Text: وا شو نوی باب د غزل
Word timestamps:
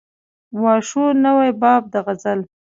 وا 0.61 0.73
شو 0.87 1.03
نوی 1.23 1.49
باب 1.61 1.83
د 1.93 1.95
غزل 2.05 2.39